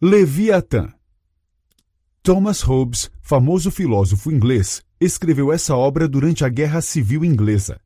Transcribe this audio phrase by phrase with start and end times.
[0.00, 0.92] Leviatã
[2.22, 7.80] Thomas Hobbes, famoso filósofo inglês, escreveu essa obra durante a Guerra Civil Inglesa.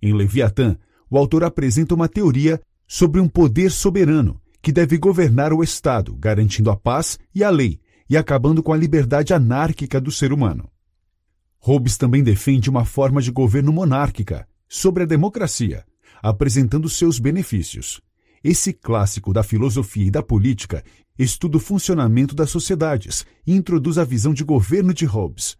[0.00, 0.78] Em Leviatã,
[1.10, 6.70] o autor apresenta uma teoria sobre um poder soberano que deve governar o Estado, garantindo
[6.70, 10.66] a paz e a lei e acabando com a liberdade anárquica do ser humano.
[11.58, 15.84] Hobbes também defende uma forma de governo monárquica, sobre a democracia,
[16.22, 18.00] apresentando seus benefícios.
[18.42, 20.82] Esse clássico da filosofia e da política
[21.18, 25.58] estuda o funcionamento das sociedades e introduz a visão de governo de Hobbes.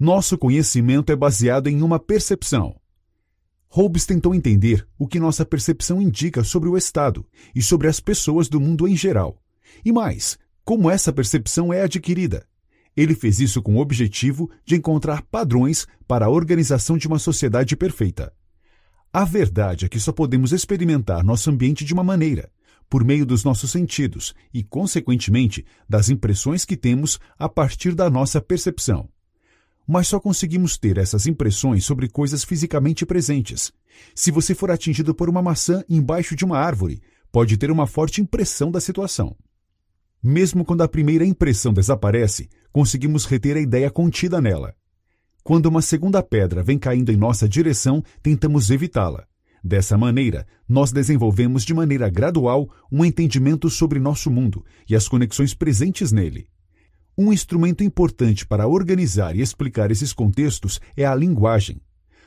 [0.00, 2.74] Nosso conhecimento é baseado em uma percepção.
[3.68, 8.48] Hobbes tentou entender o que nossa percepção indica sobre o Estado e sobre as pessoas
[8.48, 9.42] do mundo em geral.
[9.84, 12.46] E mais, como essa percepção é adquirida.
[12.96, 17.76] Ele fez isso com o objetivo de encontrar padrões para a organização de uma sociedade
[17.76, 18.32] perfeita.
[19.12, 22.50] A verdade é que só podemos experimentar nosso ambiente de uma maneira,
[22.90, 28.40] por meio dos nossos sentidos e, consequentemente, das impressões que temos a partir da nossa
[28.40, 29.08] percepção.
[29.86, 33.72] Mas só conseguimos ter essas impressões sobre coisas fisicamente presentes.
[34.14, 37.00] Se você for atingido por uma maçã embaixo de uma árvore,
[37.32, 39.34] pode ter uma forte impressão da situação.
[40.22, 44.74] Mesmo quando a primeira impressão desaparece, conseguimos reter a ideia contida nela.
[45.48, 49.24] Quando uma segunda pedra vem caindo em nossa direção, tentamos evitá-la.
[49.64, 55.54] Dessa maneira, nós desenvolvemos de maneira gradual um entendimento sobre nosso mundo e as conexões
[55.54, 56.48] presentes nele.
[57.16, 61.80] Um instrumento importante para organizar e explicar esses contextos é a linguagem.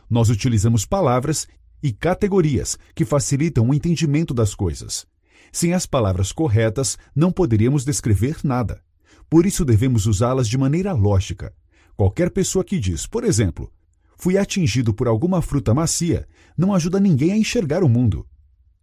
[0.10, 1.48] Nós utilizamos palavras
[1.84, 5.06] e categorias que facilitam o entendimento das coisas.
[5.52, 8.82] Sem as palavras corretas, não poderíamos descrever nada.
[9.30, 11.54] Por isso devemos usá-las de maneira lógica.
[11.96, 13.72] Qualquer pessoa que diz, por exemplo,
[14.18, 18.26] fui atingido por alguma fruta macia, não ajuda ninguém a enxergar o mundo.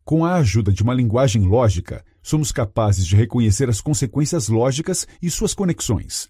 [0.04, 5.30] Com a ajuda de uma linguagem lógica, somos capazes de reconhecer as consequências lógicas e
[5.30, 6.28] suas conexões.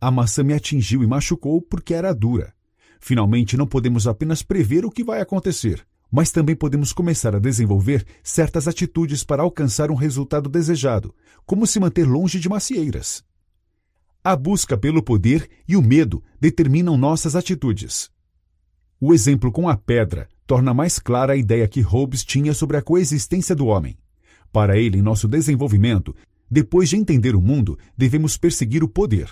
[0.00, 2.54] A maçã me atingiu e machucou porque era dura.
[3.00, 8.06] Finalmente, não podemos apenas prever o que vai acontecer, mas também podemos começar a desenvolver
[8.22, 11.14] certas atitudes para alcançar um resultado desejado,
[11.44, 13.24] como se manter longe de macieiras.
[14.28, 18.10] A busca pelo poder e o medo determinam nossas atitudes.
[19.00, 22.82] O exemplo com a pedra torna mais clara a ideia que Hobbes tinha sobre a
[22.82, 23.96] coexistência do homem.
[24.52, 26.12] Para ele, em nosso desenvolvimento,
[26.50, 29.30] depois de entender o mundo, devemos perseguir o poder.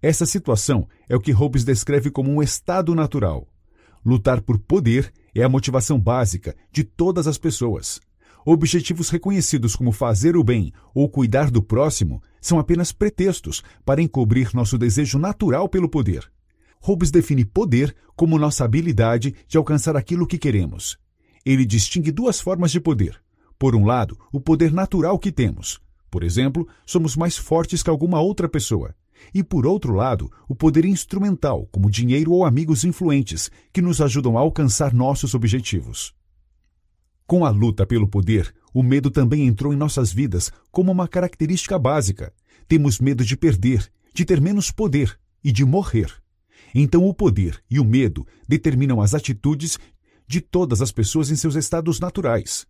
[0.00, 3.46] Essa situação é o que Hobbes descreve como um estado natural.
[4.02, 8.00] Lutar por poder é a motivação básica de todas as pessoas.
[8.44, 14.50] Objetivos reconhecidos como fazer o bem ou cuidar do próximo são apenas pretextos para encobrir
[14.52, 16.30] nosso desejo natural pelo poder.
[16.80, 20.98] Hobbes define poder como nossa habilidade de alcançar aquilo que queremos.
[21.44, 23.22] Ele distingue duas formas de poder.
[23.56, 25.80] Por um lado, o poder natural que temos.
[26.10, 28.94] Por exemplo, somos mais fortes que alguma outra pessoa.
[29.32, 34.36] E por outro lado, o poder instrumental, como dinheiro ou amigos influentes, que nos ajudam
[34.36, 36.12] a alcançar nossos objetivos.
[37.26, 41.78] Com a luta pelo poder, o medo também entrou em nossas vidas como uma característica
[41.78, 42.32] básica.
[42.68, 46.12] Temos medo de perder, de ter menos poder e de morrer.
[46.74, 49.78] Então, o poder e o medo determinam as atitudes
[50.26, 52.66] de todas as pessoas em seus estados naturais.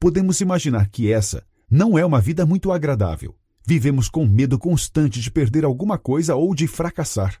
[0.00, 3.36] Podemos imaginar que essa não é uma vida muito agradável.
[3.66, 7.40] Vivemos com medo constante de perder alguma coisa ou de fracassar.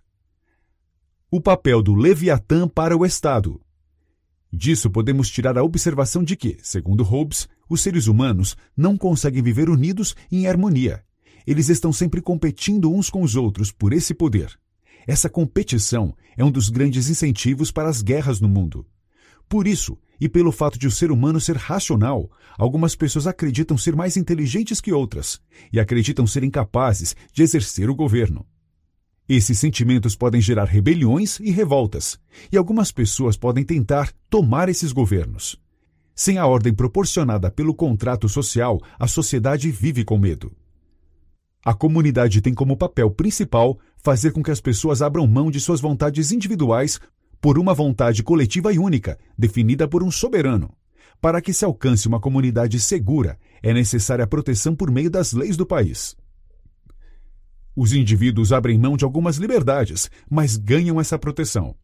[1.30, 3.60] O papel do Leviatã para o Estado.
[4.56, 9.68] Disso podemos tirar a observação de que, segundo Hobbes, os seres humanos não conseguem viver
[9.68, 11.02] unidos em harmonia.
[11.44, 14.56] Eles estão sempre competindo uns com os outros por esse poder.
[15.08, 18.86] Essa competição é um dos grandes incentivos para as guerras no mundo.
[19.48, 23.96] Por isso, e pelo fato de o ser humano ser racional, algumas pessoas acreditam ser
[23.96, 25.40] mais inteligentes que outras
[25.72, 28.46] e acreditam serem capazes de exercer o governo.
[29.28, 32.18] Esses sentimentos podem gerar rebeliões e revoltas,
[32.52, 35.58] e algumas pessoas podem tentar tomar esses governos.
[36.14, 40.52] Sem a ordem proporcionada pelo contrato social, a sociedade vive com medo.
[41.64, 45.80] A comunidade tem como papel principal fazer com que as pessoas abram mão de suas
[45.80, 47.00] vontades individuais
[47.40, 50.74] por uma vontade coletiva e única, definida por um soberano.
[51.18, 55.56] Para que se alcance uma comunidade segura, é necessária a proteção por meio das leis
[55.56, 56.14] do país.
[57.76, 61.74] Os indivíduos abrem mão de algumas liberdades, mas ganham essa proteção.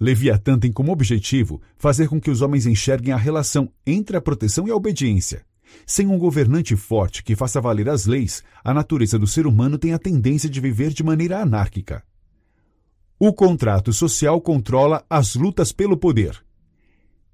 [0.00, 4.66] Leviatã tem como objetivo fazer com que os homens enxerguem a relação entre a proteção
[4.66, 5.44] e a obediência.
[5.86, 9.92] Sem um governante forte que faça valer as leis, a natureza do ser humano tem
[9.92, 12.02] a tendência de viver de maneira anárquica.
[13.18, 16.44] O contrato social controla as lutas pelo poder.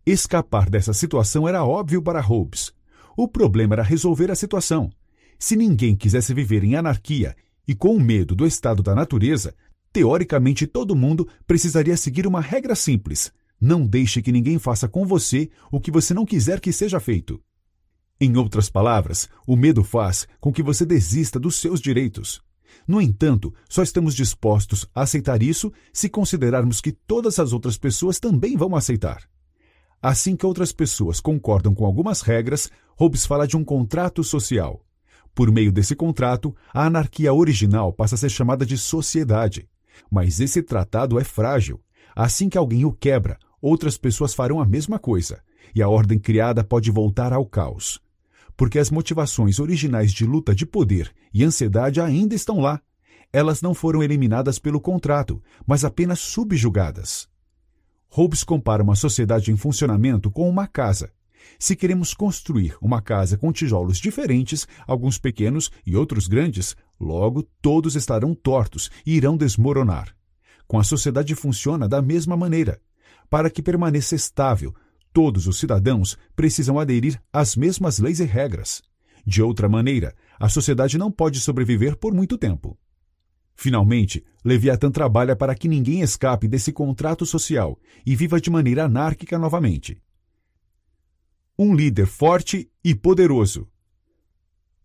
[0.06, 2.72] Escapar dessa situação era óbvio para Hobbes.
[3.16, 4.90] O problema era resolver a situação.
[5.38, 7.36] Se ninguém quisesse viver em anarquia
[7.66, 9.54] e com medo do estado da natureza,
[9.92, 15.50] teoricamente todo mundo precisaria seguir uma regra simples: não deixe que ninguém faça com você
[15.70, 17.40] o que você não quiser que seja feito.
[18.20, 22.40] Em outras palavras, o medo faz com que você desista dos seus direitos.
[22.86, 28.18] No entanto, só estamos dispostos a aceitar isso se considerarmos que todas as outras pessoas
[28.18, 29.28] também vão aceitar.
[30.00, 34.84] Assim que outras pessoas concordam com algumas regras, Hobbes fala de um contrato social.
[35.34, 39.68] Por meio desse contrato, a anarquia original passa a ser chamada de sociedade.
[40.10, 41.80] Mas esse tratado é frágil.
[42.14, 45.42] Assim que alguém o quebra, outras pessoas farão a mesma coisa,
[45.74, 48.00] e a ordem criada pode voltar ao caos.
[48.56, 52.80] Porque as motivações originais de luta de poder e ansiedade ainda estão lá.
[53.32, 57.26] Elas não foram eliminadas pelo contrato, mas apenas subjugadas.
[58.10, 61.10] Hobbes compara uma sociedade em funcionamento com uma casa.
[61.58, 67.96] Se queremos construir uma casa com tijolos diferentes, alguns pequenos e outros grandes, logo todos
[67.96, 70.14] estarão tortos e irão desmoronar.
[70.66, 72.80] Com a sociedade funciona da mesma maneira.
[73.28, 74.74] Para que permaneça estável,
[75.12, 78.82] todos os cidadãos precisam aderir às mesmas leis e regras.
[79.24, 82.76] De outra maneira, a sociedade não pode sobreviver por muito tempo.
[83.54, 89.38] Finalmente, Leviatã trabalha para que ninguém escape desse contrato social e viva de maneira anárquica
[89.38, 90.02] novamente.
[91.58, 93.68] Um líder forte e poderoso.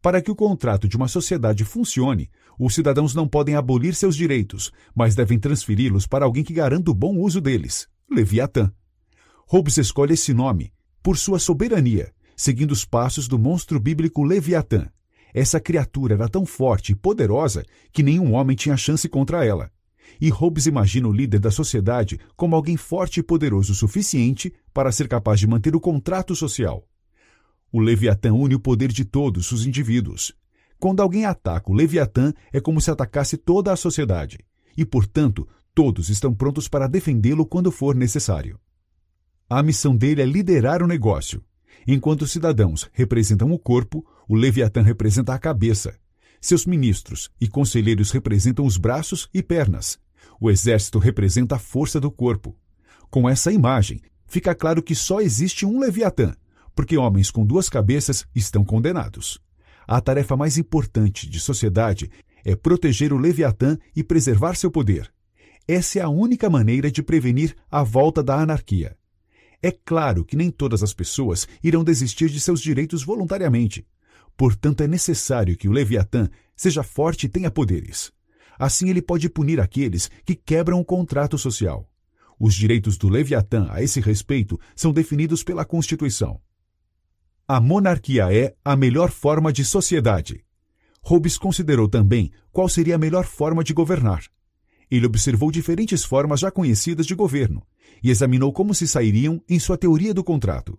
[0.01, 2.29] Para que o contrato de uma sociedade funcione,
[2.59, 6.93] os cidadãos não podem abolir seus direitos, mas devem transferi-los para alguém que garanta o
[6.93, 8.71] bom uso deles Leviatã.
[9.47, 14.89] Hobbes escolhe esse nome por sua soberania, seguindo os passos do monstro bíblico Leviatã,
[15.33, 19.71] essa criatura era tão forte e poderosa que nenhum homem tinha chance contra ela.
[20.19, 24.91] E Hobbes imagina o líder da sociedade como alguém forte e poderoso o suficiente para
[24.91, 26.87] ser capaz de manter o contrato social.
[27.71, 30.33] O Leviatã une o poder de todos os indivíduos.
[30.79, 34.39] Quando alguém ataca o Leviatã, é como se atacasse toda a sociedade.
[34.77, 38.59] E, portanto, todos estão prontos para defendê-lo quando for necessário.
[39.49, 41.43] A missão dele é liderar o negócio,
[41.85, 45.97] Enquanto os cidadãos representam o corpo, o Leviatã representa a cabeça.
[46.39, 49.99] Seus ministros e conselheiros representam os braços e pernas.
[50.39, 52.55] O exército representa a força do corpo.
[53.09, 56.35] Com essa imagem, fica claro que só existe um Leviatã,
[56.75, 59.39] porque homens com duas cabeças estão condenados.
[59.87, 62.11] A tarefa mais importante de sociedade
[62.45, 65.11] é proteger o Leviatã e preservar seu poder.
[65.67, 68.95] Essa é a única maneira de prevenir a volta da anarquia.
[69.61, 73.85] É claro que nem todas as pessoas irão desistir de seus direitos voluntariamente.
[74.37, 78.11] Portanto, é necessário que o Leviatã seja forte e tenha poderes.
[78.57, 81.89] Assim, ele pode punir aqueles que quebram o contrato social.
[82.39, 86.39] Os direitos do Leviatã a esse respeito são definidos pela Constituição.
[87.47, 90.45] A monarquia é a melhor forma de sociedade.
[91.01, 94.23] Hobbes considerou também qual seria a melhor forma de governar.
[94.91, 97.65] Ele observou diferentes formas já conhecidas de governo
[98.03, 100.77] e examinou como se sairiam em sua teoria do contrato.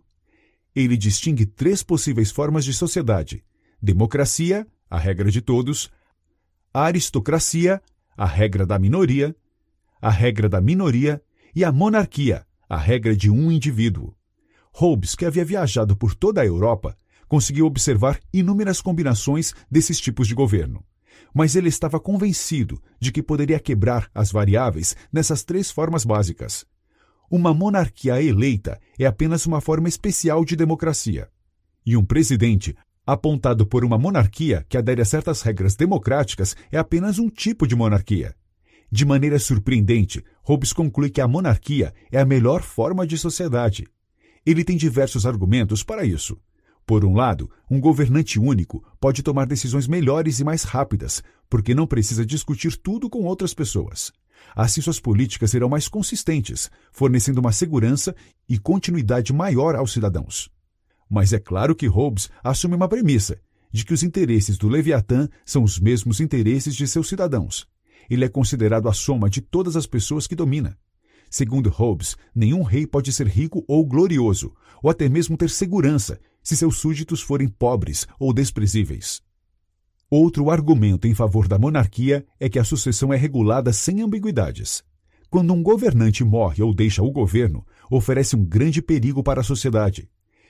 [0.78, 3.44] Ele distingue três possíveis formas de sociedade:
[3.82, 5.90] democracia, a regra de todos,
[6.72, 7.82] a aristocracia,
[8.16, 9.34] a regra da minoria,
[10.00, 11.20] a regra da minoria
[11.52, 14.14] e a monarquia, a regra de um indivíduo.
[14.70, 16.96] Hobbes, que havia viajado por toda a Europa,
[17.26, 20.84] conseguiu observar inúmeras combinações desses tipos de governo
[21.34, 26.64] mas ele estava convencido de que poderia quebrar as variáveis nessas três formas básicas.
[27.30, 31.28] Uma monarquia eleita é apenas uma forma especial de democracia.
[31.84, 32.74] E um presidente,
[33.06, 37.76] apontado por uma monarquia que adere a certas regras democráticas, é apenas um tipo de
[37.76, 38.34] monarquia.
[38.90, 43.86] De maneira surpreendente, Hobbes conclui que a monarquia é a melhor forma de sociedade.
[44.46, 46.38] Ele tem diversos argumentos para isso.
[46.86, 51.86] Por um lado, um governante único pode tomar decisões melhores e mais rápidas, porque não
[51.86, 54.10] precisa discutir tudo com outras pessoas.
[54.54, 58.14] Assim, suas políticas serão mais consistentes, fornecendo uma segurança
[58.48, 60.50] e continuidade maior aos cidadãos.
[61.08, 63.40] Mas é claro que Hobbes assume uma premissa
[63.72, 67.66] de que os interesses do Leviatã são os mesmos interesses de seus cidadãos.
[68.08, 70.78] Ele é considerado a soma de todas as pessoas que domina.
[71.30, 76.56] Segundo Hobbes, nenhum rei pode ser rico ou glorioso, ou até mesmo ter segurança, se
[76.56, 79.22] seus súditos forem pobres ou desprezíveis.
[80.10, 84.82] Outro argumento em favor da monarquia é que a sucessão é regulada sem ambiguidades.
[85.28, 90.08] Quando um governante morre ou deixa o governo, oferece um grande perigo para a sociedade.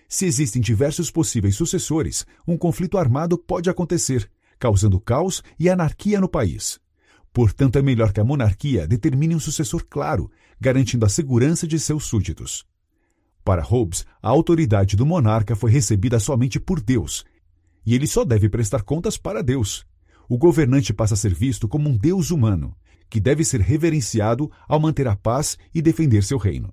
[0.08, 6.28] Se existem diversos possíveis sucessores, um conflito armado pode acontecer, causando caos e anarquia no
[6.28, 6.78] país.
[7.32, 12.04] Portanto, é melhor que a monarquia determine um sucessor claro, garantindo a segurança de seus
[12.04, 12.64] súditos.
[13.44, 17.24] Para Hobbes, a autoridade do monarca foi recebida somente por Deus,
[17.88, 19.86] e ele só deve prestar contas para Deus.
[20.28, 22.76] O governante passa a ser visto como um Deus humano,
[23.08, 26.70] que deve ser reverenciado ao manter a paz e defender seu reino.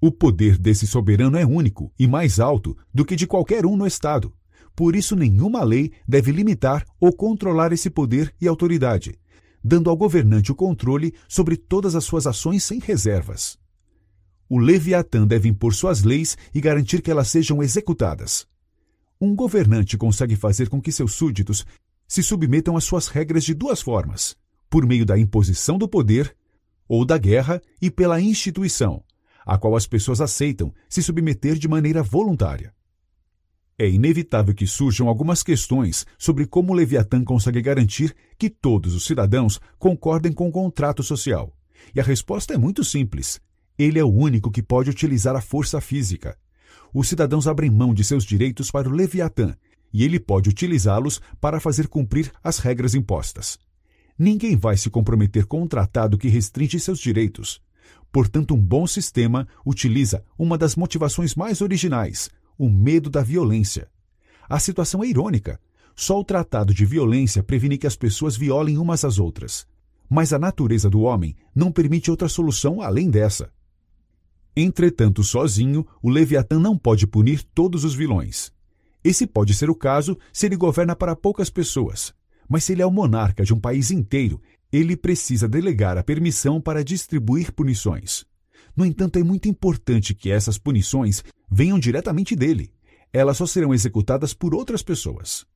[0.00, 3.86] O poder desse soberano é único e mais alto do que de qualquer um no
[3.86, 4.32] Estado.
[4.74, 9.20] Por isso, nenhuma lei deve limitar ou controlar esse poder e autoridade,
[9.62, 13.58] dando ao governante o controle sobre todas as suas ações sem reservas.
[14.48, 18.50] O Leviatã deve impor suas leis e garantir que elas sejam executadas.
[19.24, 21.64] Um governante consegue fazer com que seus súditos
[22.08, 24.36] se submetam às suas regras de duas formas:
[24.68, 26.36] por meio da imposição do poder,
[26.88, 29.00] ou da guerra, e pela instituição,
[29.46, 32.74] a qual as pessoas aceitam se submeter de maneira voluntária.
[33.78, 39.04] É inevitável que surjam algumas questões sobre como o Leviatã consegue garantir que todos os
[39.04, 41.56] cidadãos concordem com o contrato social.
[41.94, 43.40] E a resposta é muito simples.
[43.78, 46.36] Ele é o único que pode utilizar a força física.
[46.92, 49.54] Os cidadãos abrem mão de seus direitos para o Leviatã
[49.92, 53.58] e ele pode utilizá-los para fazer cumprir as regras impostas.
[54.18, 57.60] Ninguém vai se comprometer com um tratado que restringe seus direitos.
[58.10, 63.88] Portanto, um bom sistema utiliza uma das motivações mais originais, o medo da violência.
[64.48, 65.58] A situação é irônica.
[65.94, 69.66] Só o tratado de violência previne que as pessoas violem umas às outras.
[70.08, 73.50] Mas a natureza do homem não permite outra solução além dessa.
[74.54, 78.52] Entretanto, sozinho, o Leviatã não pode punir todos os vilões.
[79.02, 82.14] Esse pode ser o caso se ele governa para poucas pessoas,
[82.48, 84.40] mas se ele é o monarca de um país inteiro,
[84.70, 88.24] ele precisa delegar a permissão para distribuir punições.
[88.76, 92.72] No entanto, é muito importante que essas punições venham diretamente dele.
[93.12, 95.46] Elas só serão executadas por outras pessoas.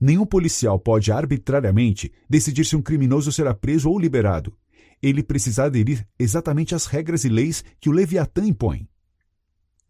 [0.00, 4.56] Nenhum policial pode arbitrariamente decidir se um criminoso será preso ou liberado.
[5.02, 8.88] Ele precisa aderir exatamente às regras e leis que o Leviatã impõe.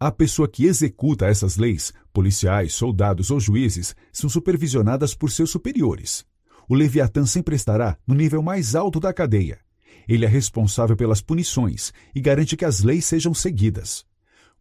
[0.00, 6.24] A pessoa que executa essas leis, policiais, soldados ou juízes, são supervisionadas por seus superiores
[6.68, 9.60] o Leviatã sempre estará no nível mais alto da cadeia.
[10.08, 14.04] Ele é responsável pelas punições e garante que as leis sejam seguidas.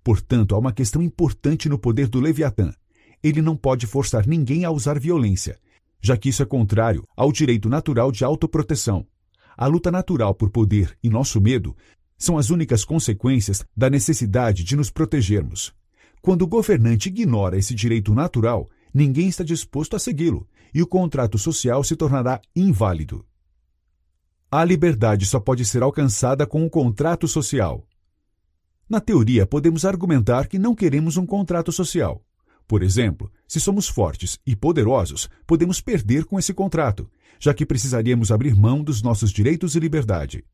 [0.03, 2.74] Portanto, há uma questão importante no poder do Leviatã.
[3.24, 5.60] Ele não pode forçar ninguém a usar violência,
[6.01, 9.08] já que isso é contrário ao direito natural de autoproteção.
[9.58, 11.75] A luta natural por poder e nosso medo
[12.17, 15.74] são as únicas consequências da necessidade de nos protegermos.
[16.22, 21.38] Quando o governante ignora esse direito natural, ninguém está disposto a segui-lo e o contrato
[21.38, 23.25] social se tornará inválido.
[24.51, 27.88] A liberdade só pode ser alcançada com um contrato social.
[28.88, 32.22] Na teoria, podemos argumentar que não queremos um contrato social.
[32.72, 38.32] Por exemplo, se somos fortes e poderosos, podemos perder com esse contrato, já que precisaríamos
[38.32, 40.46] abrir mão dos nossos direitos e liberdade.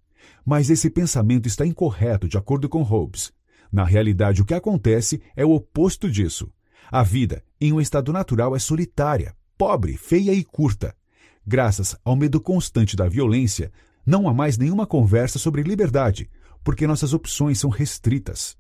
[0.44, 3.32] Mas esse pensamento está incorreto de acordo com Hobbes.
[3.72, 6.52] Na realidade, o que acontece é o oposto disso.
[6.92, 10.96] A vida, em um estado natural, é solitária, pobre, feia e curta.
[11.46, 13.72] Graças ao medo constante da violência,
[14.04, 16.28] não há mais nenhuma conversa sobre liberdade,
[16.64, 18.58] porque nossas opções são restritas.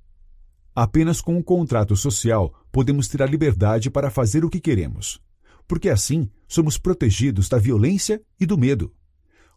[0.79, 5.19] Apenas com um contrato social podemos ter a liberdade para fazer o que queremos,
[5.67, 8.93] porque assim somos protegidos da violência e do medo.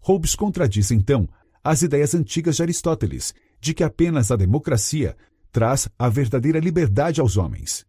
[0.00, 1.28] Hobbes contradiz então
[1.62, 5.14] as ideias antigas de Aristóteles de que apenas a democracia
[5.52, 7.84] traz a verdadeira liberdade aos homens.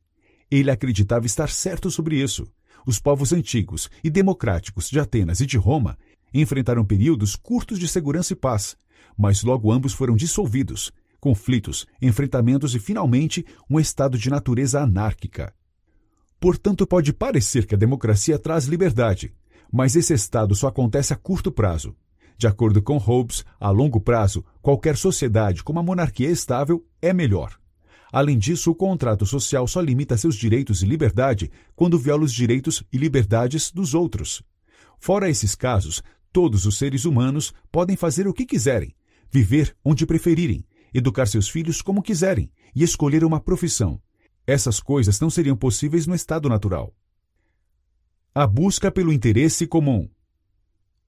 [0.51, 2.45] Ele acreditava estar certo sobre isso,
[2.85, 5.97] os povos antigos e democráticos de Atenas e de Roma
[6.33, 8.75] enfrentaram períodos curtos de segurança e paz,
[9.17, 15.53] mas logo ambos foram dissolvidos, conflitos, enfrentamentos e, finalmente, um estado de natureza anárquica.
[16.39, 19.31] Portanto, pode parecer que a democracia traz liberdade,
[19.71, 21.95] mas esse estado só acontece a curto prazo.
[22.35, 27.55] De acordo com Hobbes, a longo prazo, qualquer sociedade com uma monarquia estável é melhor.
[28.11, 32.83] Além disso, o contrato social só limita seus direitos e liberdade quando viola os direitos
[32.91, 34.41] e liberdades dos outros.
[34.99, 36.01] Fora esses casos,
[36.33, 38.93] todos os seres humanos podem fazer o que quiserem,
[39.31, 44.01] viver onde preferirem, educar seus filhos como quiserem e escolher uma profissão.
[44.45, 46.93] Essas coisas não seriam possíveis no estado natural.
[48.33, 50.09] A busca pelo interesse comum.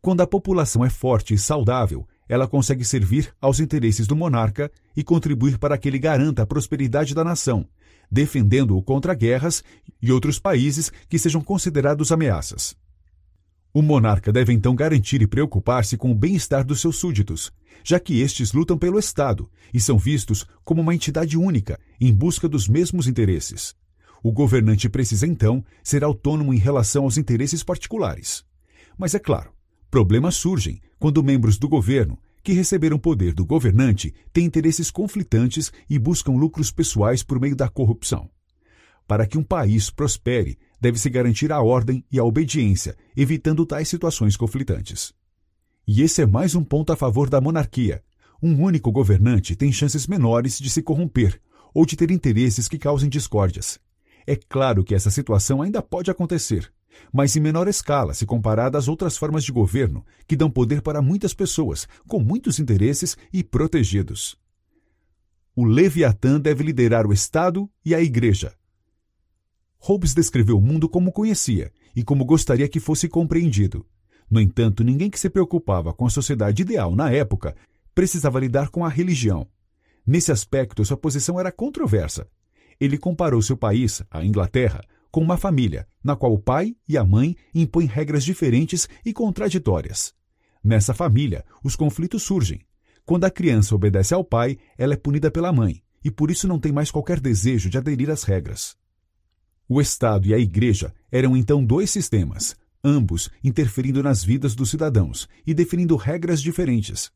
[0.01, 5.03] Quando a população é forte e saudável, ela consegue servir aos interesses do monarca e
[5.03, 7.67] contribuir para que ele garanta a prosperidade da nação,
[8.11, 9.63] defendendo-o contra guerras
[10.01, 12.75] e outros países que sejam considerados ameaças.
[13.73, 17.51] O monarca deve então garantir e preocupar-se com o bem-estar dos seus súditos,
[17.83, 22.47] já que estes lutam pelo Estado e são vistos como uma entidade única em busca
[22.47, 23.75] dos mesmos interesses.
[24.23, 28.45] O governante precisa então ser autônomo em relação aos interesses particulares.
[28.97, 29.51] Mas é claro,
[29.93, 35.99] Problemas surgem quando membros do governo, que receberam poder do governante, têm interesses conflitantes e
[35.99, 38.27] buscam lucros pessoais por meio da corrupção.
[39.07, 44.35] Para que um país prospere, deve-se garantir a ordem e a obediência, evitando tais situações
[44.35, 45.13] conflitantes.
[45.85, 48.01] E esse é mais um ponto a favor da monarquia.
[48.41, 51.41] Um único governante tem chances menores de se corromper
[51.73, 53.79] ou de ter interesses que causem discórdias.
[54.25, 56.71] É claro que essa situação ainda pode acontecer,
[57.11, 61.01] mas em menor escala se comparada às outras formas de governo que dão poder para
[61.01, 64.37] muitas pessoas, com muitos interesses e protegidos.
[65.53, 68.55] O Leviatã deve liderar o Estado e a Igreja.
[69.79, 73.85] Hobbes descreveu o mundo como conhecia e como gostaria que fosse compreendido.
[74.29, 77.55] No entanto, ninguém que se preocupava com a sociedade ideal na época
[77.93, 79.47] precisava lidar com a religião.
[80.05, 82.27] Nesse aspecto, sua posição era controversa.
[82.79, 87.03] Ele comparou seu país, a Inglaterra, com uma família, na qual o pai e a
[87.03, 90.13] mãe impõem regras diferentes e contraditórias.
[90.63, 92.61] Nessa família, os conflitos surgem.
[93.05, 96.59] Quando a criança obedece ao pai, ela é punida pela mãe, e por isso não
[96.59, 98.75] tem mais qualquer desejo de aderir às regras.
[99.67, 105.27] O Estado e a Igreja eram então dois sistemas, ambos interferindo nas vidas dos cidadãos
[105.47, 107.11] e definindo regras diferentes.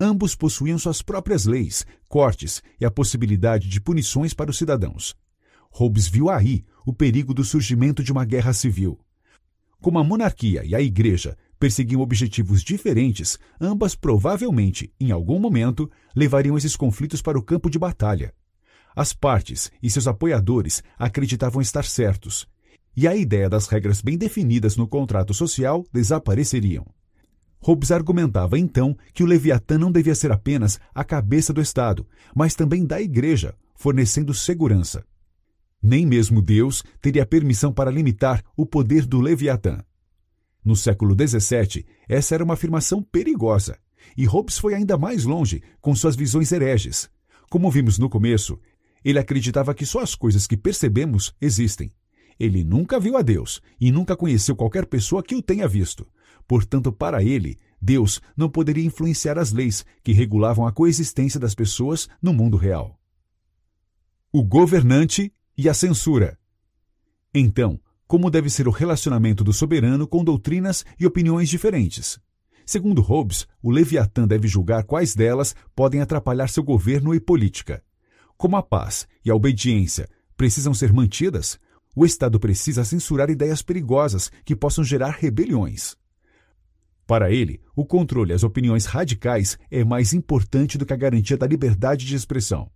[0.00, 5.14] Ambos possuíam suas próprias leis, cortes e a possibilidade de punições para os cidadãos.
[5.70, 8.98] Hobbes viu aí o perigo do surgimento de uma guerra civil.
[9.80, 16.56] Como a monarquia e a igreja perseguiam objetivos diferentes, ambas provavelmente, em algum momento, levariam
[16.56, 18.34] esses conflitos para o campo de batalha.
[18.96, 22.46] As partes e seus apoiadores acreditavam estar certos,
[22.96, 26.86] e a ideia das regras bem definidas no contrato social desapareceriam.
[27.60, 32.54] Hobbes argumentava então que o Leviatã não devia ser apenas a cabeça do Estado, mas
[32.54, 35.04] também da Igreja, fornecendo segurança.
[35.82, 39.82] Nem mesmo Deus teria permissão para limitar o poder do Leviatã.
[40.64, 43.78] No século XVII, essa era uma afirmação perigosa,
[44.16, 47.10] e Hobbes foi ainda mais longe com suas visões hereges.
[47.50, 48.58] Como vimos no começo,
[49.04, 51.92] ele acreditava que só as coisas que percebemos existem.
[52.38, 56.06] Ele nunca viu a Deus e nunca conheceu qualquer pessoa que o tenha visto.
[56.46, 62.08] Portanto, para ele, Deus não poderia influenciar as leis que regulavam a coexistência das pessoas
[62.20, 62.98] no mundo real.
[64.32, 66.38] O governante e a censura.
[67.32, 72.18] Então, como deve ser o relacionamento do soberano com doutrinas e opiniões diferentes?
[72.66, 77.82] Segundo Hobbes, o Leviatã deve julgar quais delas podem atrapalhar seu governo e política.
[78.36, 81.58] Como a paz e a obediência precisam ser mantidas,
[81.94, 85.96] o Estado precisa censurar ideias perigosas que possam gerar rebeliões.
[87.06, 91.46] Para ele, o controle às opiniões radicais é mais importante do que a garantia da
[91.46, 92.70] liberdade de expressão.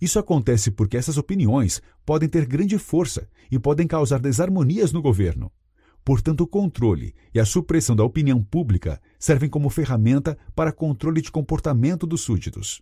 [0.00, 5.52] Isso acontece porque essas opiniões podem ter grande força e podem causar desarmonias no governo.
[6.02, 11.30] Portanto, o controle e a supressão da opinião pública servem como ferramenta para controle de
[11.30, 12.80] comportamento dos súditos.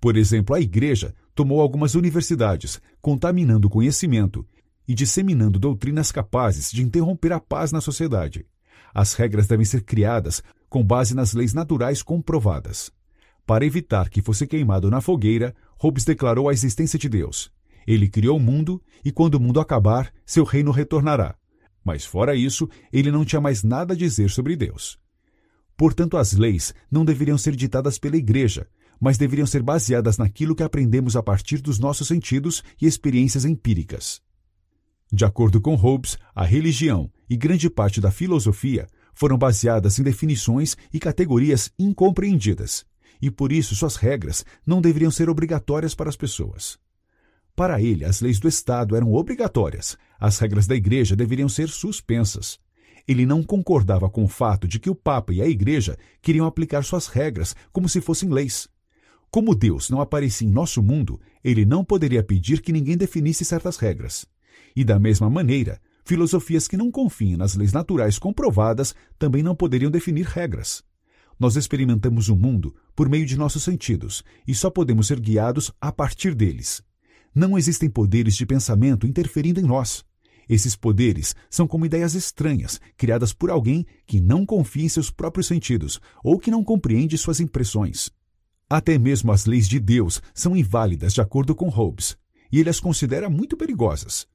[0.00, 4.46] Por exemplo, a Igreja tomou algumas universidades, contaminando o conhecimento
[4.86, 8.46] e disseminando doutrinas capazes de interromper a paz na sociedade.
[8.94, 12.92] As regras devem ser criadas com base nas leis naturais comprovadas.
[13.46, 17.50] Para evitar que fosse queimado na fogueira, Hobbes declarou a existência de Deus.
[17.86, 21.34] Ele criou o mundo e, quando o mundo acabar, seu reino retornará.
[21.84, 24.98] Mas, fora isso, ele não tinha mais nada a dizer sobre Deus.
[25.76, 28.66] Portanto, as leis não deveriam ser ditadas pela Igreja,
[29.00, 34.22] mas deveriam ser baseadas naquilo que aprendemos a partir dos nossos sentidos e experiências empíricas.
[35.12, 40.76] De acordo com Hobbes, a religião e grande parte da filosofia foram baseadas em definições
[40.92, 42.84] e categorias incompreendidas,
[43.22, 46.78] e por isso suas regras não deveriam ser obrigatórias para as pessoas.
[47.54, 52.58] Para ele, as leis do Estado eram obrigatórias, as regras da Igreja deveriam ser suspensas.
[53.06, 56.82] Ele não concordava com o fato de que o Papa e a Igreja queriam aplicar
[56.82, 58.68] suas regras como se fossem leis.
[59.34, 63.76] Como Deus não aparecia em nosso mundo, ele não poderia pedir que ninguém definisse certas
[63.76, 64.24] regras.
[64.76, 69.90] E da mesma maneira, filosofias que não confiam nas leis naturais comprovadas também não poderiam
[69.90, 70.84] definir regras.
[71.36, 75.90] Nós experimentamos o mundo por meio de nossos sentidos e só podemos ser guiados a
[75.90, 76.80] partir deles.
[77.34, 80.04] Não existem poderes de pensamento interferindo em nós.
[80.48, 85.48] Esses poderes são como ideias estranhas, criadas por alguém que não confia em seus próprios
[85.48, 88.12] sentidos ou que não compreende suas impressões.
[88.68, 92.16] Até mesmo as leis de Deus são inválidas de acordo com Hobbes,
[92.50, 94.26] e ele as considera muito perigosas.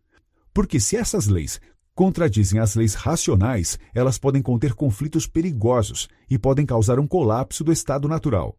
[0.53, 1.59] Porque se essas leis
[1.95, 7.73] contradizem as leis racionais, elas podem conter conflitos perigosos e podem causar um colapso do
[7.73, 8.57] estado natural.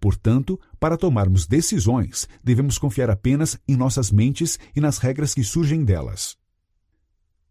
[0.00, 5.84] Portanto, para tomarmos decisões, devemos confiar apenas em nossas mentes e nas regras que surgem
[5.84, 6.36] delas.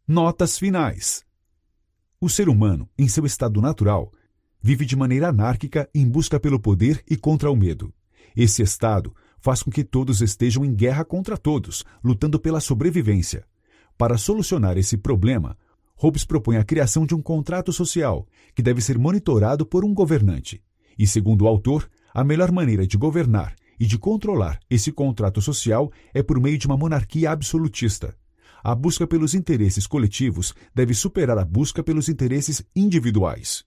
[0.08, 1.24] Notas finais:
[2.20, 4.12] O ser humano, em seu estado natural,
[4.68, 7.94] vive de maneira anárquica em busca pelo poder e contra o medo.
[8.36, 13.46] Esse estado faz com que todos estejam em guerra contra todos, lutando pela sobrevivência.
[13.98, 15.58] Para solucionar esse problema,
[15.96, 20.62] Hobbes propõe a criação de um contrato social que deve ser monitorado por um governante.
[21.00, 25.90] E, segundo o autor, a melhor maneira de governar e de controlar esse contrato social
[26.14, 28.14] é por meio de uma monarquia absolutista.
[28.62, 33.64] A busca pelos interesses coletivos deve superar a busca pelos interesses individuais.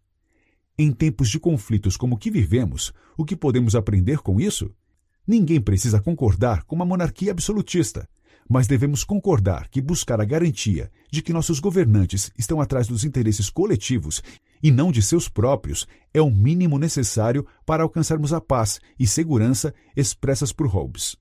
[0.79, 4.71] Em tempos de conflitos como o que vivemos, o que podemos aprender com isso?
[5.27, 8.09] Ninguém precisa concordar com uma monarquia absolutista,
[8.49, 13.49] mas devemos concordar que buscar a garantia de que nossos governantes estão atrás dos interesses
[13.49, 14.23] coletivos
[14.63, 19.73] e não de seus próprios é o mínimo necessário para alcançarmos a paz e segurança
[19.97, 21.17] expressas por Hobbes.